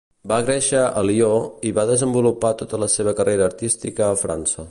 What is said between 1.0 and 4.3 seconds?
Lió i va desenvolupar tota la seva carrera artística a